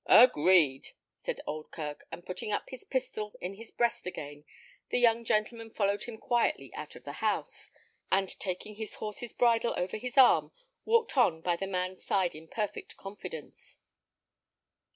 [0.07, 2.07] "Agreed," said Oldkirk.
[2.11, 4.45] And putting up his pistol in his breast again,
[4.89, 7.69] the young gentleman followed him quietly out of the house,
[8.11, 10.53] and taking his horse's bridle over his arm,
[10.85, 13.77] walked on by the man's side in perfect confidence.